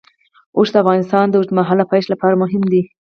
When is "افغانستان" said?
0.83-1.25